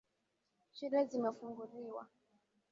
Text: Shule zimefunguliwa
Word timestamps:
Shule 0.71 1.05
zimefunguliwa 1.05 2.07